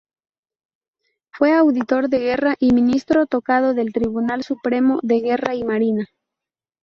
Fue 1.31 1.53
auditor 1.55 2.09
de 2.09 2.17
guerra 2.17 2.55
y 2.57 2.73
ministro 2.73 3.27
togado 3.27 3.75
del 3.75 3.93
Tribunal 3.93 4.41
Supremo 4.43 4.99
de 5.03 5.19
Guerra 5.21 5.53
y 5.53 5.63
Marina. 5.63 6.07